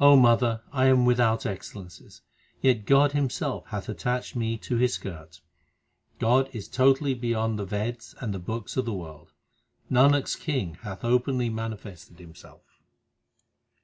[0.00, 2.22] O mother, I am without excellences,
[2.60, 5.42] yet God Himself hath attached me to His skirt.
[6.18, 9.32] God is totally beyond the Veds and the books of the world;
[9.88, 12.80] Nanak s King hath openly manifested Himself.